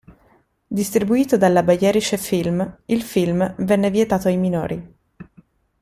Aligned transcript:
Distribuito 0.65 1.37
dalla 1.37 1.61
Bayerische 1.61 2.17
Film, 2.17 2.79
il 2.85 3.03
film 3.03 3.53
venne 3.59 3.91
vietato 3.91 4.29
ai 4.29 4.37
minori. 4.37 4.95